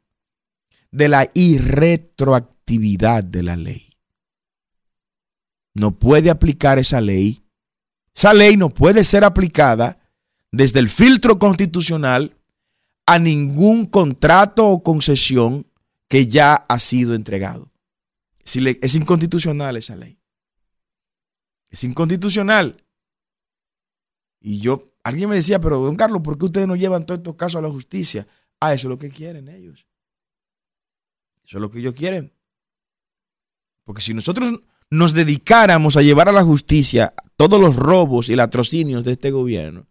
[0.90, 3.94] de la irretroactividad de la ley.
[5.76, 7.46] No puede aplicar esa ley.
[8.16, 10.00] Esa ley no puede ser aplicada
[10.52, 12.36] desde el filtro constitucional
[13.06, 15.68] a ningún contrato o concesión
[16.08, 17.72] que ya ha sido entregado.
[18.44, 20.18] Es inconstitucional esa ley.
[21.70, 22.81] Es inconstitucional.
[24.42, 27.36] Y yo, alguien me decía, pero don Carlos, ¿por qué ustedes no llevan todos estos
[27.36, 28.28] casos a la justicia?
[28.60, 29.88] Ah, eso es lo que quieren ellos.
[31.46, 32.34] Eso es lo que ellos quieren.
[33.84, 39.04] Porque si nosotros nos dedicáramos a llevar a la justicia todos los robos y latrocinios
[39.04, 39.88] de este gobierno,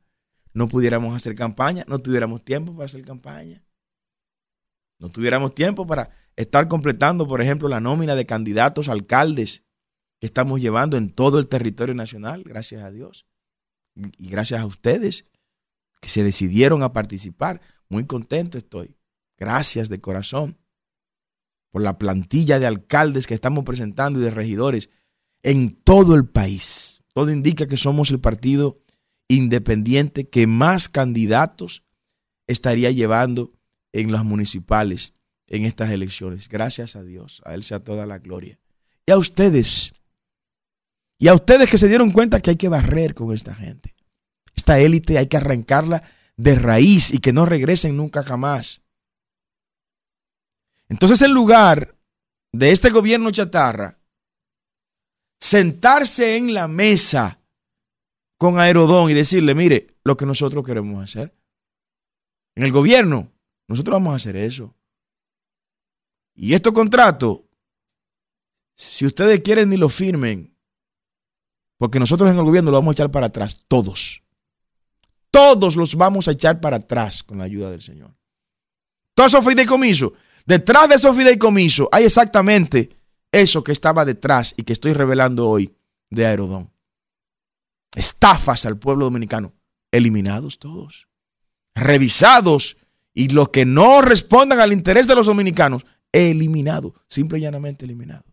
[0.52, 3.62] no pudiéramos hacer campaña, no tuviéramos tiempo para hacer campaña.
[4.98, 9.64] No tuviéramos tiempo para estar completando, por ejemplo, la nómina de candidatos alcaldes
[10.20, 13.26] que estamos llevando en todo el territorio nacional, gracias a Dios.
[14.18, 15.26] Y gracias a ustedes
[16.00, 17.60] que se decidieron a participar.
[17.88, 18.96] Muy contento estoy.
[19.38, 20.58] Gracias de corazón
[21.70, 24.90] por la plantilla de alcaldes que estamos presentando y de regidores
[25.42, 27.02] en todo el país.
[27.14, 28.82] Todo indica que somos el partido
[29.28, 31.84] independiente que más candidatos
[32.46, 33.52] estaría llevando
[33.92, 35.14] en las municipales
[35.46, 36.48] en estas elecciones.
[36.48, 38.58] Gracias a Dios, a Él sea toda la gloria.
[39.06, 39.94] Y a ustedes,
[41.20, 43.94] y a ustedes que se dieron cuenta que hay que barrer con esta gente.
[44.56, 46.02] Esta élite hay que arrancarla
[46.38, 48.80] de raíz y que no regresen nunca jamás.
[50.88, 51.94] Entonces, en lugar
[52.52, 53.98] de este gobierno chatarra,
[55.38, 57.38] sentarse en la mesa
[58.38, 61.36] con Aerodón y decirle, mire, lo que nosotros queremos hacer.
[62.56, 63.30] En el gobierno,
[63.68, 64.74] nosotros vamos a hacer eso.
[66.34, 67.42] Y estos contratos,
[68.74, 70.56] si ustedes quieren ni lo firmen,
[71.80, 74.22] porque nosotros en el gobierno lo vamos a echar para atrás, todos.
[75.30, 78.14] Todos los vamos a echar para atrás con la ayuda del Señor.
[79.14, 80.12] Todos esos fideicomisos,
[80.44, 82.90] detrás de esos fideicomisos hay exactamente
[83.32, 85.74] eso que estaba detrás y que estoy revelando hoy
[86.10, 86.70] de Aerodón
[87.94, 89.54] estafas al pueblo dominicano,
[89.90, 91.08] eliminados todos,
[91.74, 92.76] revisados
[93.14, 98.29] y los que no respondan al interés de los dominicanos, eliminados, simple y llanamente eliminados.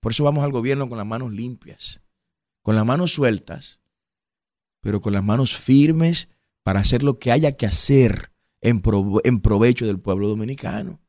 [0.00, 2.02] Por eso vamos al gobierno con las manos limpias,
[2.62, 3.80] con las manos sueltas,
[4.80, 6.28] pero con las manos firmes
[6.62, 11.00] para hacer lo que haya que hacer en, provecho del pueblo dominicano.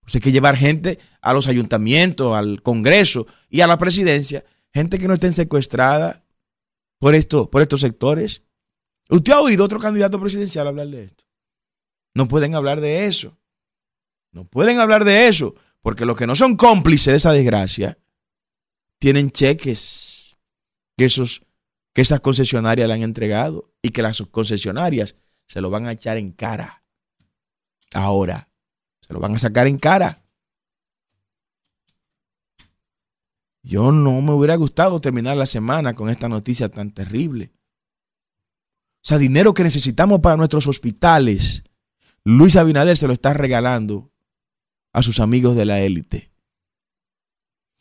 [0.00, 4.98] Pues hay que llevar gente a los ayuntamientos, al Congreso y a la presidencia gente
[4.98, 6.24] que no estén secuestrada
[6.98, 8.42] por, esto, por estos sectores.
[9.08, 11.24] ¿Usted ha oído otro candidato presidencial hablar de esto?
[12.12, 13.38] No pueden hablar de eso.
[14.32, 17.98] No pueden hablar de eso, porque los que no son cómplices de esa desgracia
[18.98, 20.38] tienen cheques
[20.96, 21.42] que, esos,
[21.92, 25.14] que esas concesionarias le han entregado y que las concesionarias
[25.46, 26.82] se lo van a echar en cara.
[27.92, 28.48] Ahora,
[29.06, 30.24] se lo van a sacar en cara.
[33.62, 37.52] Yo no me hubiera gustado terminar la semana con esta noticia tan terrible.
[39.02, 41.62] O sea, dinero que necesitamos para nuestros hospitales.
[42.24, 44.13] Luis Abinader se lo está regalando
[44.94, 46.30] a sus amigos de la élite.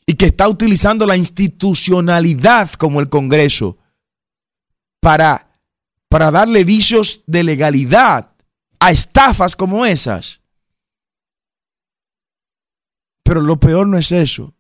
[0.05, 3.77] Y que está utilizando la institucionalidad como el Congreso
[4.99, 5.53] para
[6.13, 8.35] para darle vicios de legalidad
[8.79, 10.41] a estafas como esas.
[13.23, 14.53] Pero lo peor no es eso.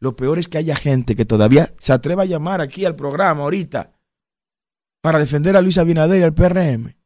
[0.00, 3.44] Lo peor es que haya gente que todavía se atreva a llamar aquí al programa
[3.44, 3.92] ahorita
[5.00, 6.96] para defender a Luis Abinader y al PRM.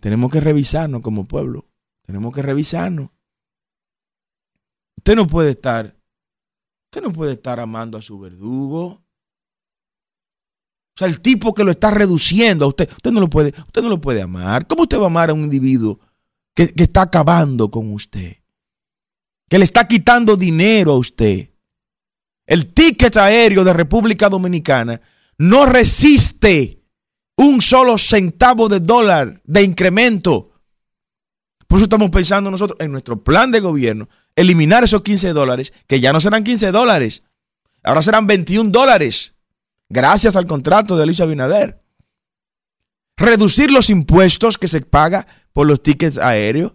[0.00, 1.69] Tenemos que revisarnos como pueblo.
[2.06, 3.10] Tenemos que revisarnos.
[4.96, 5.96] Usted no puede estar,
[6.86, 8.86] usted no puede estar amando a su verdugo.
[8.86, 9.02] O
[10.96, 13.88] sea, el tipo que lo está reduciendo a usted, usted no lo puede, usted no
[13.88, 14.66] lo puede amar.
[14.66, 15.98] ¿Cómo usted va a amar a un individuo
[16.54, 18.40] que, que está acabando con usted?
[19.50, 21.50] que le está quitando dinero a usted.
[22.46, 25.00] El ticket aéreo de República Dominicana
[25.38, 26.84] no resiste
[27.36, 30.49] un solo centavo de dólar de incremento.
[31.70, 36.00] Por eso estamos pensando nosotros en nuestro plan de gobierno, eliminar esos 15 dólares, que
[36.00, 37.22] ya no serán 15 dólares,
[37.84, 39.34] ahora serán 21 dólares,
[39.88, 41.80] gracias al contrato de Alicia Abinader.
[43.16, 46.72] Reducir los impuestos que se paga por los tickets aéreos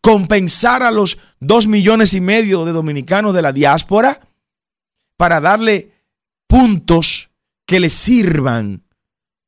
[0.00, 4.22] compensar a los dos millones y medio de dominicanos de la diáspora
[5.18, 5.92] para darle
[6.46, 7.28] puntos
[7.66, 8.84] que le sirvan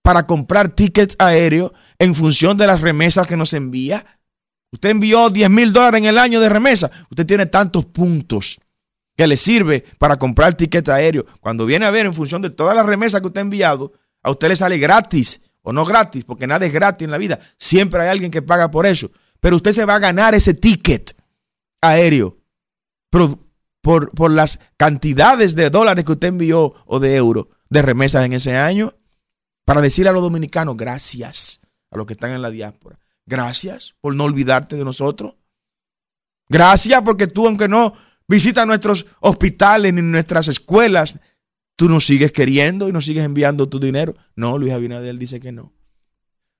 [0.03, 4.21] para comprar tickets aéreos en función de las remesas que nos envía.
[4.73, 6.91] Usted envió 10 mil dólares en el año de remesa.
[7.11, 8.59] Usted tiene tantos puntos
[9.17, 11.27] que le sirve para comprar tickets aéreos.
[11.41, 14.31] Cuando viene a ver en función de todas las remesas que usted ha enviado, a
[14.31, 17.39] usted le sale gratis o no gratis, porque nada es gratis en la vida.
[17.59, 19.11] Siempre hay alguien que paga por eso
[19.43, 21.17] pero usted se va a ganar ese ticket
[21.81, 22.39] aéreo
[23.11, 23.41] por,
[23.83, 28.57] por, las cantidades de dólares que usted envió o de euros de remesas en ese
[28.57, 28.95] año
[29.65, 33.01] para decirle a los dominicanos gracias a los que están en la diáspora.
[33.27, 35.37] Gracias por no olvidarte de nosotros.
[36.49, 37.95] Gracias porque tú, aunque no
[38.29, 41.21] visitas nuestros hospitales ni nuestras escuelas,
[41.77, 44.15] tú nos sigues queriendo y nos sigues enviando tu dinero.
[44.37, 45.73] No, Luis Abinader dice que no.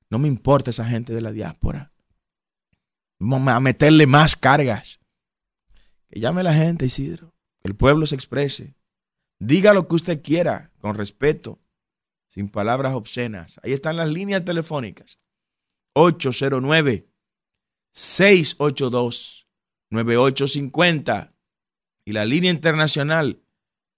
[0.09, 1.93] No me importa esa gente de la diáspora
[3.49, 5.01] a meterle más cargas.
[6.09, 7.35] Que llame la gente, Isidro.
[7.63, 8.77] Que el pueblo se exprese.
[9.39, 11.61] Diga lo que usted quiera, con respeto,
[12.29, 13.61] sin palabras obscenas.
[13.63, 15.19] Ahí están las líneas telefónicas.
[15.95, 17.07] 809
[17.93, 19.47] 682
[19.91, 21.33] 9850
[22.05, 23.43] y la línea internacional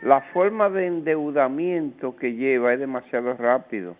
[0.00, 3.94] la forma de endeudamiento que lleva es demasiado rápido.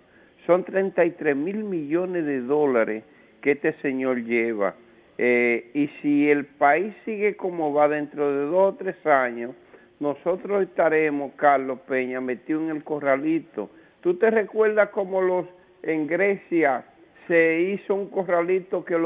[0.46, 3.04] Son 33 mil millones de dólares
[3.42, 4.74] que este señor lleva
[5.18, 9.54] eh, y si el país sigue como va dentro de dos o tres años,
[10.00, 13.68] nosotros estaremos, Carlos Peña, metidos en el corralito.
[14.00, 15.44] ¿Tú te recuerdas cómo los
[15.82, 16.86] en Grecia
[17.26, 18.96] se hizo un corralito que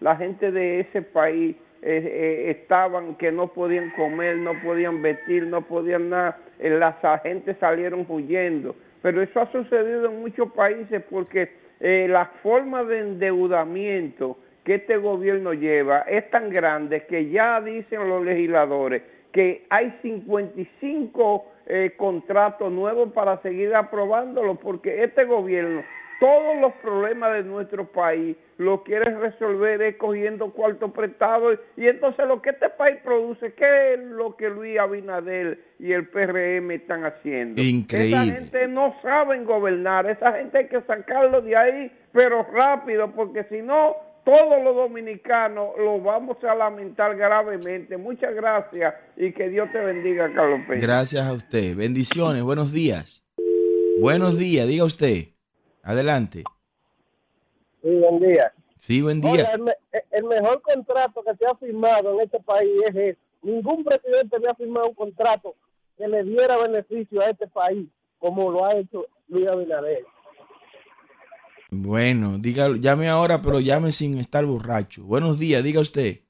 [0.00, 5.46] la gente de ese país eh, eh, estaban que no podían comer, no podían vestir,
[5.46, 8.74] no podían nada, las agentes salieron huyendo.
[9.02, 15.52] Pero eso ha sucedido en muchos países porque la forma de endeudamiento que este gobierno
[15.52, 19.02] lleva es tan grande que ya dicen los legisladores
[19.34, 25.82] que hay 55 eh, contratos nuevos para seguir aprobándolos porque este gobierno
[26.20, 32.26] todos los problemas de nuestro país lo quiere resolver es cogiendo cuarto prestado y entonces
[32.26, 37.04] lo que este país produce, ¿qué es lo que Luis Abinader y el PRM están
[37.04, 37.60] haciendo?
[37.60, 38.16] Increíble.
[38.16, 43.44] Esa gente no saben gobernar, esa gente hay que sacarlo de ahí, pero rápido, porque
[43.44, 47.96] si no, todos los dominicanos lo vamos a lamentar gravemente.
[47.96, 50.80] Muchas gracias y que Dios te bendiga, Carlos Peña.
[50.80, 51.76] Gracias a usted.
[51.76, 52.42] Bendiciones.
[52.42, 53.22] Buenos días.
[54.00, 54.66] Buenos días.
[54.66, 55.33] Diga usted.
[55.84, 56.42] Adelante.
[57.82, 58.52] Sí, buen día.
[58.78, 59.50] Sí, buen día.
[59.54, 59.76] El, me-
[60.10, 63.18] el mejor contrato que se ha firmado en este país es ese.
[63.42, 65.54] Ningún presidente había firmado un contrato
[65.98, 67.86] que le diera beneficio a este país
[68.18, 70.04] como lo ha hecho Luis Abinader.
[71.70, 75.02] Bueno, diga, llame ahora, pero llame sin estar borracho.
[75.04, 76.20] Buenos días, diga usted.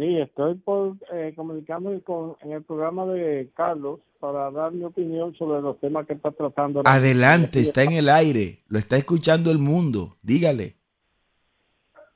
[0.00, 5.34] Sí, estoy por eh, comunicarme con, en el programa de Carlos para dar mi opinión
[5.34, 6.80] sobre los temas que está tratando.
[6.86, 8.60] Adelante, está en el aire.
[8.68, 10.16] Lo está escuchando el mundo.
[10.22, 10.76] Dígale.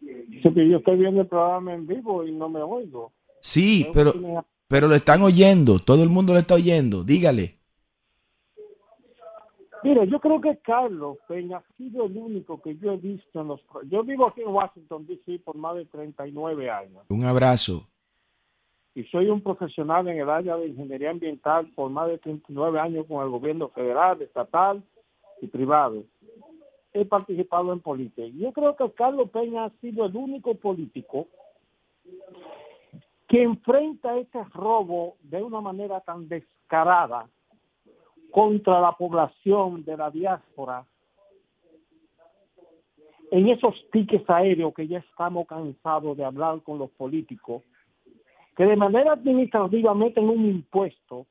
[0.01, 3.13] Sí, que yo estoy viendo el programa en vivo y no me oigo.
[3.43, 4.15] Sí, pero,
[4.67, 5.79] pero lo están oyendo.
[5.79, 7.05] Todo el mundo lo está oyendo.
[7.05, 7.59] Dígale.
[9.85, 13.49] Mire, yo creo que Carlos Peña ha sido el único que yo he visto en
[13.49, 13.61] los...
[13.91, 15.41] Yo vivo aquí en Washington, D.C.
[15.41, 17.87] por más de 39 años Un abrazo.
[18.95, 23.05] y soy un profesional en el área de ingeniería ambiental por más de 39 años
[23.07, 24.83] con el gobierno federal, estatal
[25.43, 26.05] y privado.
[26.95, 28.27] He participado en política.
[28.35, 31.27] Yo creo que Carlos Peña ha sido el único político
[33.29, 37.29] que enfrenta este robo de una manera tan descarada
[38.35, 40.85] contra la población de la diáspora
[43.31, 47.63] en esos tickets aéreos que ya estamos cansados de hablar con los políticos
[48.57, 51.27] que de manera administrativa meten un impuesto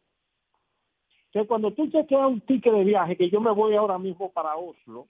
[1.33, 4.55] que cuando tú chequeas un ticket de viaje, que yo me voy ahora mismo para
[4.55, 5.07] Oslo,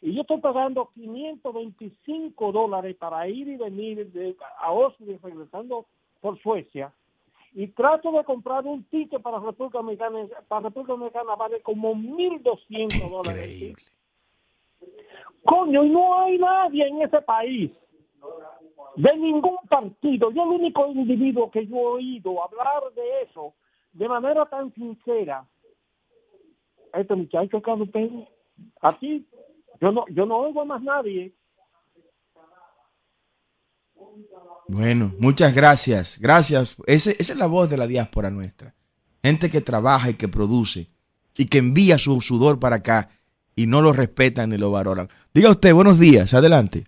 [0.00, 5.84] y yo estoy pagando 525 dólares para ir y venir de, a Oslo y regresando
[6.22, 6.94] por Suecia,
[7.56, 13.10] y trato de comprar un ticket para República Dominicana, para República Dominicana vale como 1.200
[13.10, 13.46] dólares.
[13.46, 13.82] Increíble.
[15.42, 17.70] Coño, y no hay nadie en ese país
[18.96, 20.30] de ningún partido.
[20.32, 23.54] Yo el único individuo que yo he oído hablar de eso
[23.94, 25.46] de manera tan sincera,
[26.92, 28.26] este muchacho Carlos Peña,
[28.82, 29.26] a ti,
[29.80, 31.32] yo no, yo no oigo a más nadie.
[34.68, 36.18] Bueno, muchas gracias.
[36.20, 36.76] Gracias.
[36.86, 38.74] Ese- esa es la voz de la diáspora nuestra.
[39.22, 40.88] Gente que trabaja y que produce
[41.36, 43.10] y que envía su sudor para acá
[43.54, 45.08] y no lo respetan ni lo valoran.
[45.32, 46.34] Diga usted, buenos días.
[46.34, 46.84] Adelante.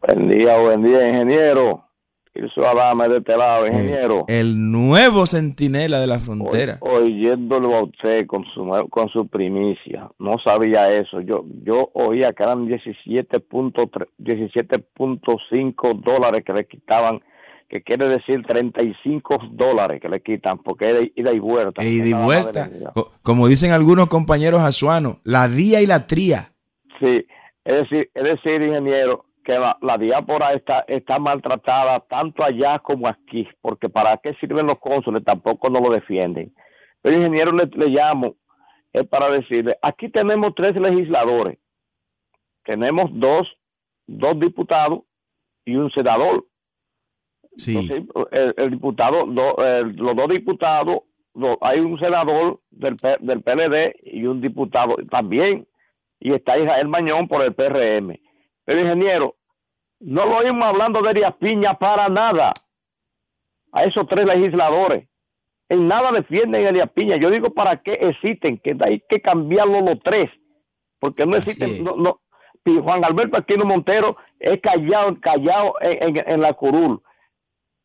[0.00, 1.84] Buen día, buen día, ingeniero.
[2.34, 4.24] Irso de este lado, ingeniero.
[4.26, 6.78] El, el nuevo centinela de la frontera.
[6.80, 11.20] Oy- oyéndolo a usted con su con su primicia, no sabía eso.
[11.20, 17.20] Yo yo oía que eran 17.3 17.5 dólares que le quitaban,
[17.68, 21.82] que quiere decir 35 dólares que le quitan, porque de ida y vuelta.
[21.82, 22.70] E ida y vuelta.
[23.22, 26.52] Como dicen algunos compañeros azuanos, la día y la tría.
[26.98, 27.26] Sí,
[27.64, 33.08] es decir, es decir, ingeniero, que la, la diáspora está, está maltratada tanto allá como
[33.08, 36.52] aquí, porque para qué sirven los cónsules tampoco no lo defienden.
[37.00, 38.36] Pero ingeniero le, le llamo,
[38.92, 41.58] es para decirle, aquí tenemos tres legisladores,
[42.64, 43.48] tenemos dos,
[44.06, 45.00] dos diputados
[45.64, 46.44] y un senador.
[47.56, 47.76] Sí.
[47.76, 51.00] Entonces, el, el diputado, do- el- los dos diputados,
[51.34, 55.66] do- hay un senador del, del PLD y un diputado también,
[56.20, 58.16] y está Israel Mañón por el PRM.
[58.72, 59.34] Pero ingeniero,
[60.00, 62.52] no lo oímos hablando de Arias Piña para nada,
[63.72, 65.08] a esos tres legisladores.
[65.68, 67.16] En nada defienden a Piña.
[67.16, 68.58] Yo digo, ¿para qué existen?
[68.58, 70.30] Que hay que cambiarlo los tres,
[71.00, 72.20] porque no Así existen, no, no,
[72.64, 77.00] y Juan Alberto Aquino Montero es callado, callado en, en- en la curul.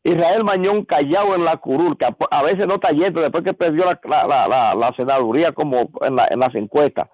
[0.04, 3.54] Israel Mañón callado en la curul, que a, a veces no está yendo después que
[3.54, 7.08] perdió la, la, la, la- senaduría como en, la- en las encuestas.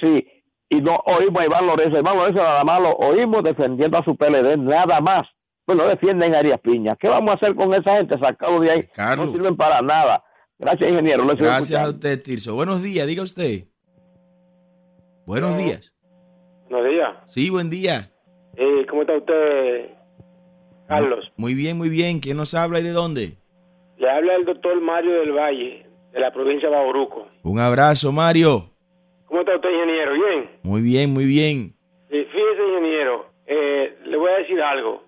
[0.00, 0.26] Sí,
[0.72, 1.98] y no oímos a Iván Lorenzo.
[1.98, 5.28] Iván Lorenzo nada más lo oímos defendiendo a su PLD, nada más.
[5.66, 6.96] Pues no defienden a Arias Piña.
[6.96, 8.18] ¿Qué vamos a hacer con esa gente?
[8.18, 8.82] Sacarlo de ahí.
[8.94, 9.26] Carlos.
[9.26, 10.24] No sirven para nada.
[10.58, 11.24] Gracias, ingeniero.
[11.24, 12.54] Lo Gracias a usted, Tirso.
[12.54, 13.64] Buenos días, diga usted.
[15.26, 15.92] Buenos días.
[16.70, 17.10] Buenos días.
[17.28, 18.10] Sí, buen día.
[18.56, 19.90] Eh, ¿Cómo está usted,
[20.88, 21.32] Carlos?
[21.36, 22.18] Muy bien, muy bien.
[22.20, 23.36] ¿Quién nos habla y de dónde?
[23.98, 27.28] Le habla el doctor Mario del Valle, de la provincia de Bauruco.
[27.42, 28.71] Un abrazo, Mario.
[29.32, 30.12] ¿Cómo está usted, ingeniero?
[30.12, 30.50] ¿Bien?
[30.62, 31.72] Muy bien, muy bien.
[32.10, 35.04] Fíjese, ingeniero, eh, le voy a decir algo.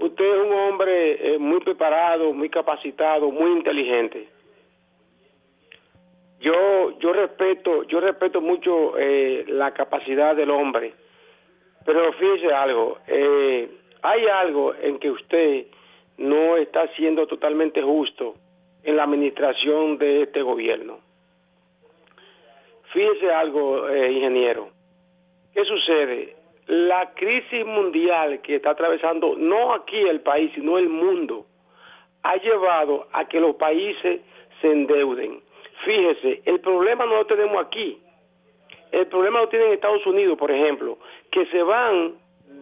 [0.00, 4.26] Usted es un hombre eh, muy preparado, muy capacitado, muy inteligente.
[6.40, 10.94] Yo, yo respeto, yo respeto mucho eh, la capacidad del hombre,
[11.86, 13.70] pero fíjese algo, eh,
[14.02, 15.66] hay algo en que usted
[16.18, 18.34] no está siendo totalmente justo
[18.82, 21.11] en la administración de este gobierno.
[22.92, 24.70] Fíjese algo, eh, ingeniero.
[25.54, 26.42] ¿Qué sucede?
[26.66, 31.46] la crisis mundial que está atravesando no aquí el país, sino el mundo,
[32.22, 34.20] ha llevado a que los países
[34.60, 35.42] se endeuden.
[35.84, 38.00] Fíjese, el problema no lo tenemos aquí.
[38.92, 40.98] El problema lo tienen en Estados Unidos, por ejemplo,
[41.30, 42.14] que se van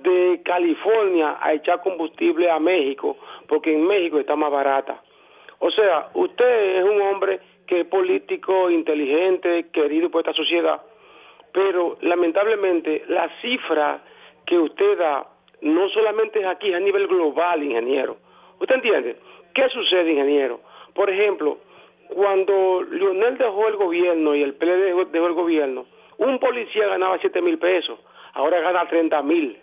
[0.02, 3.18] de California a echar combustible a México,
[3.48, 5.02] porque en México está más barata.
[5.58, 7.40] O sea, usted es un hombre
[7.70, 10.82] que es político, inteligente, querido por esta sociedad,
[11.52, 14.02] pero lamentablemente la cifra
[14.44, 15.28] que usted da
[15.62, 18.16] no solamente es aquí, es a nivel global, ingeniero.
[18.60, 19.16] ¿Usted entiende?
[19.54, 20.60] ¿Qué sucede, ingeniero?
[20.94, 21.58] Por ejemplo,
[22.08, 25.86] cuando Lionel dejó el gobierno y el PLD dejó, dejó el gobierno,
[26.18, 28.00] un policía ganaba 7 mil pesos,
[28.34, 29.56] ahora gana 30 mil.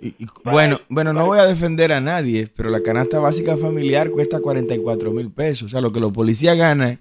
[0.00, 4.10] Y- y- bueno, bueno, no voy a defender a nadie, pero la canasta básica familiar
[4.10, 5.64] cuesta 44 mil pesos.
[5.66, 6.98] O sea, lo que los policías ganan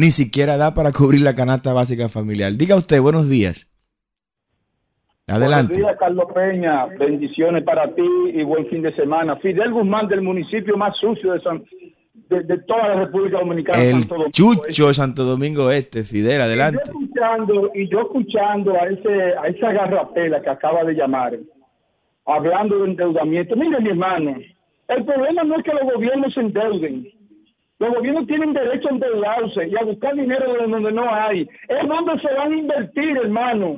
[0.00, 2.52] ni siquiera da para cubrir la canasta básica familiar.
[2.54, 3.70] Diga usted, buenos días.
[5.28, 5.74] Adelante.
[5.74, 6.86] Buenos días, Carlos Peña.
[6.86, 9.36] Bendiciones para ti y buen fin de semana.
[9.36, 11.64] Fidel Guzmán, del municipio más sucio de, San,
[12.30, 13.78] de, de toda la República Dominicana.
[13.78, 16.80] El Santo Domingo Chucho de Santo Domingo Este, Fidel, adelante.
[16.86, 21.38] Yo escuchando, y yo escuchando a ese a esa garrapela que acaba de llamar,
[22.24, 23.54] hablando de endeudamiento.
[23.54, 24.34] Mire, mi hermano,
[24.88, 27.19] el problema no es que los gobiernos se endeuden.
[27.80, 31.48] Los gobiernos tienen derecho a endeudarse y a buscar dinero de donde no hay.
[31.66, 33.76] Es donde se van a invertir, hermano.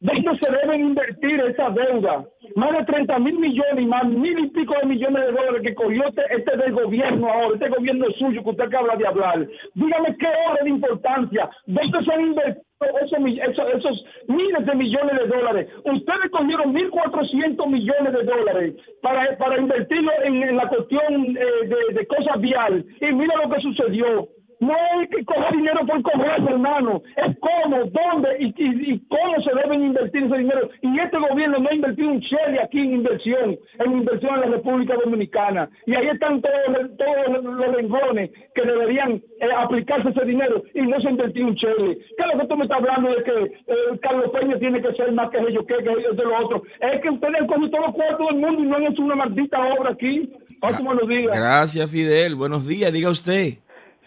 [0.00, 2.26] ¿Dónde se deben invertir esa deuda?
[2.54, 5.74] Más de 30 mil millones y más mil y pico de millones de dólares que
[5.74, 9.48] cogió este, este del gobierno ahora, este gobierno suyo que usted acaba de hablar.
[9.72, 11.48] Dígame qué hora de importancia.
[11.64, 15.68] ¿Dónde se han invertido esos, esos, miles de millones de dólares?
[15.84, 22.06] Ustedes cogieron 1.400 millones de dólares para, para invertirlo en, la cuestión eh, de, de
[22.06, 22.84] cosas vial.
[23.00, 24.28] Y mira lo que sucedió.
[24.64, 27.02] No hay que coger dinero por coger, hermano.
[27.16, 30.70] Es cómo, dónde y, cómo se deben invertir ese dinero.
[30.82, 34.56] Y este gobierno no ha invertido un chele aquí en inversión, en inversión en la
[34.56, 35.68] República Dominicana.
[35.86, 41.00] Y ahí están todos, todos los- renglones que deberían eh, aplicarse ese dinero y no
[41.00, 41.98] se ha invertido un chele.
[42.16, 43.32] ¿Qué es lo que tú me estás hablando de que
[43.66, 46.62] eh, Carlos Peña tiene que ser más que ellos, que, ellos de los otros?
[46.80, 49.16] Es que ustedes han cogido todos los cuartos del mundo y no han hecho una
[49.16, 50.30] maldita obra aquí.
[51.08, 51.36] Días.
[51.36, 52.36] Gracias, Fidel.
[52.36, 53.63] Buenos días, diga usted.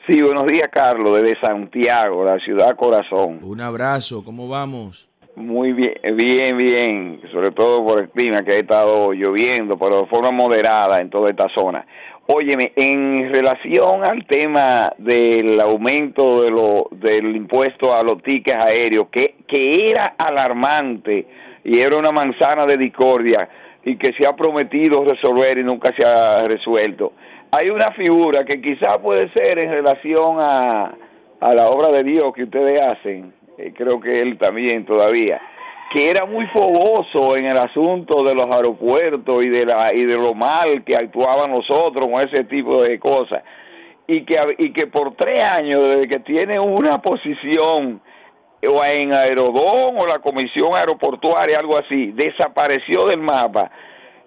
[0.08, 3.40] Sí, buenos días, Carlos, desde Santiago, la ciudad corazón.
[3.44, 5.10] Un abrazo, ¿cómo vamos?
[5.36, 10.08] Muy bien, bien, bien, sobre todo por el clima que ha estado lloviendo, pero de
[10.08, 11.86] forma moderada en toda esta zona.
[12.28, 19.10] Óyeme, en relación al tema del aumento de lo, del impuesto a los tickets aéreos,
[19.10, 21.28] que, que era alarmante
[21.66, 23.50] y era una manzana de discordia
[23.84, 27.12] y que se ha prometido resolver y nunca se ha resuelto.
[27.58, 30.94] Hay una figura que quizás puede ser en relación a,
[31.40, 35.42] a la obra de Dios que ustedes hacen, eh, creo que él también todavía,
[35.92, 40.14] que era muy fogoso en el asunto de los aeropuertos y de la y de
[40.14, 43.42] lo mal que actuaban nosotros con ese tipo de cosas.
[44.06, 48.00] Y que y que por tres años desde que tiene una posición
[48.70, 53.72] o en Aerodón o la Comisión Aeroportuaria algo así desapareció del mapa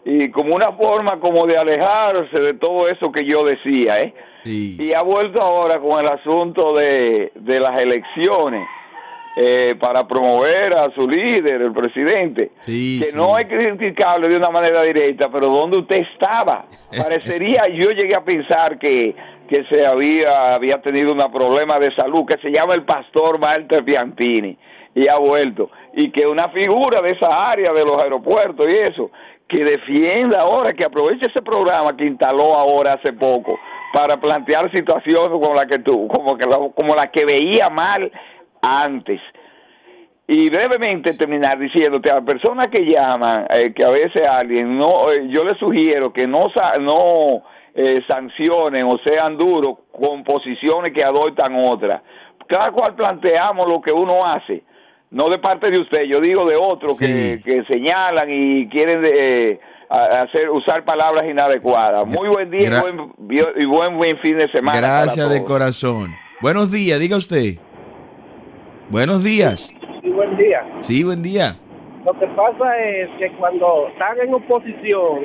[0.05, 4.15] y como una forma como de alejarse de todo eso que yo decía, ¿eh?
[4.45, 8.67] Y ha vuelto ahora con el asunto de, de las elecciones
[9.37, 14.83] eh, para promover a su líder, el presidente, que no es criticable de una manera
[14.83, 16.65] directa, pero ¿dónde usted estaba?
[16.99, 19.15] Parecería, yo llegué a pensar que,
[19.49, 23.85] que se había, había tenido un problema de salud que se llama el pastor Walter
[23.85, 24.59] Piantini
[24.95, 29.11] y ha vuelto, y que una figura de esa área de los aeropuertos y eso,
[29.51, 33.59] que defienda ahora, que aproveche ese programa que instaló ahora hace poco
[33.93, 36.47] para plantear situaciones como la que tú, como que
[37.13, 38.11] que veía mal
[38.63, 39.21] antes.
[40.29, 45.11] Y brevemente terminar diciéndote a las personas que llaman, eh, que a veces alguien no,
[45.11, 46.47] eh, yo les sugiero que no
[46.79, 47.43] no
[47.75, 52.03] eh, sancionen o sean duros con posiciones que adoptan otras.
[52.47, 54.63] Cada cual planteamos lo que uno hace,
[55.11, 59.61] no de parte de usted, yo digo de otros que, que señalan y quieren eh,
[59.89, 62.07] a- hacer usar palabras inadecuadas.
[62.07, 63.13] Muy buen día y Gra- buen,
[63.57, 64.81] y buen, buen fin de semana.
[64.81, 66.15] para Gracias de corazón.
[66.41, 67.55] Buenos días, diga usted.
[68.89, 69.77] Buenos días.
[70.03, 70.65] Sí, buen día.
[70.81, 71.57] Sí, buen día.
[72.05, 75.21] Lo que pasa es que cuando están en oposición,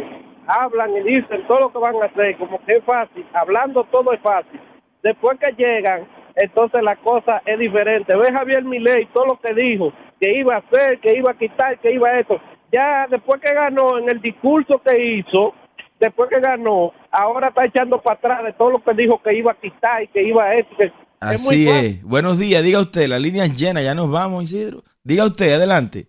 [0.46, 4.12] hablan y dicen todo lo que van a hacer, como que es fácil, hablando todo
[4.14, 4.60] es fácil.
[5.02, 6.06] Después que llegan,
[6.36, 8.16] entonces la cosa es diferente.
[8.16, 11.80] Ve Javier Milei todo lo que dijo, que iba a hacer, que iba a quitar,
[11.80, 12.40] que iba a esto.
[12.72, 15.54] Ya después que ganó, en el discurso que hizo,
[16.00, 19.52] después que ganó, ahora está echando para atrás de todo lo que dijo que iba
[19.54, 20.76] a quitar y que iba a esto.
[20.78, 21.86] que- es Así fácil.
[21.86, 22.04] es.
[22.04, 23.08] Buenos días, diga usted.
[23.08, 24.84] La línea es llena, ya nos vamos, Isidro.
[25.04, 26.08] Diga usted, adelante.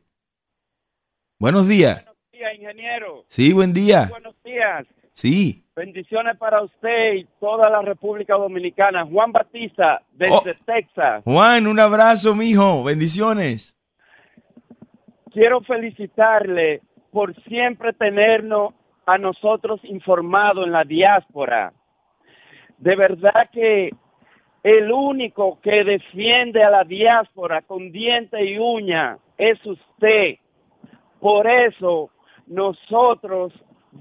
[1.39, 2.05] Buenos días.
[2.05, 3.25] Buenos días, ingeniero.
[3.29, 4.07] Sí, buen día.
[4.11, 4.87] Buenos días.
[5.17, 5.65] Sí.
[5.75, 9.07] Bendiciones para usted y toda la República Dominicana.
[9.07, 10.65] Juan Batista, desde Oh.
[10.67, 11.23] Texas.
[11.25, 12.85] Juan, un abrazo, mijo.
[12.85, 13.75] Bendiciones.
[15.33, 18.75] Quiero felicitarle por siempre tenernos
[19.07, 21.73] a nosotros informados en la diáspora.
[22.77, 23.91] De verdad que
[24.63, 30.37] el único que defiende a la diáspora con diente y uña es usted.
[31.21, 32.11] Por eso
[32.47, 33.53] nosotros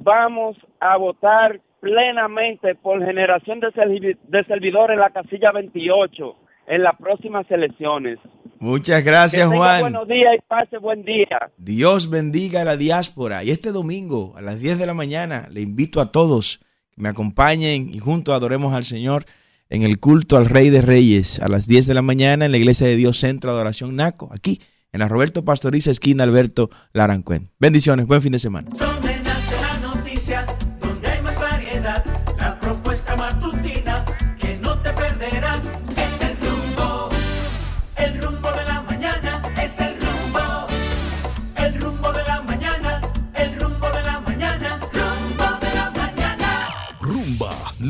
[0.01, 6.35] vamos a votar plenamente por generación de, servi- de servidores en la casilla 28
[6.67, 8.17] en las próximas elecciones.
[8.59, 9.81] Muchas gracias, Que Juan.
[9.81, 11.51] Buenos días y pase buen día.
[11.57, 13.43] Dios bendiga a la diáspora.
[13.43, 16.59] Y este domingo a las 10 de la mañana le invito a todos
[16.95, 19.25] que me acompañen y juntos adoremos al Señor
[19.69, 22.57] en el culto al Rey de Reyes a las 10 de la mañana en la
[22.57, 24.59] Iglesia de Dios Centro de Adoración Naco, aquí
[24.93, 27.49] en la Roberto Pastoriza, esquina Alberto Larancuén.
[27.59, 28.69] Bendiciones, buen fin de semana.